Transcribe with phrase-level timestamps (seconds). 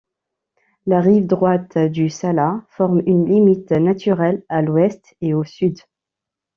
[0.87, 5.77] La rive droite du Salat forme une limite naturelle à l'ouest et au sud.